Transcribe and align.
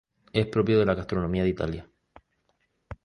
Es 0.33 0.47
propio 0.47 0.79
de 0.79 0.85
la 0.87 0.95
gastronomía 0.95 1.43
de 1.43 1.49
Italia. 1.49 1.87